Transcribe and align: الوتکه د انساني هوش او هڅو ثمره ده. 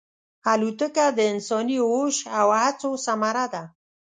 الوتکه 0.51 1.05
د 1.17 1.19
انساني 1.31 1.79
هوش 1.89 2.15
او 2.39 2.47
هڅو 2.61 2.89
ثمره 3.05 3.45
ده. 3.53 3.63